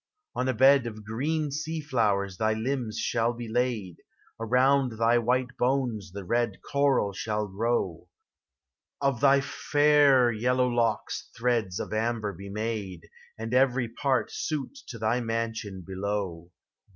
[0.35, 3.97] On a bed of green Ben flowers thy limbs shall be laid,—
[4.39, 8.07] Around thy white bones the red coral shall grow;
[8.99, 14.97] Of thy fair yellow locks threads of amber be made And everj pari suit to
[14.97, 16.49] thy mansion below.